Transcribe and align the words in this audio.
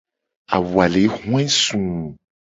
Awu 0.55 0.75
a 0.83 0.85
le 0.93 1.03
hoe 1.23 1.41
suu. 1.59 1.93